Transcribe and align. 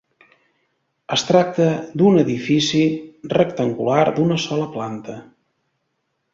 Es 1.15 1.25
tracta 1.27 1.67
d'un 2.01 2.17
edifici 2.23 2.81
rectangular 3.37 4.01
d'una 4.19 4.41
sola 4.49 4.69
planta. 4.77 5.23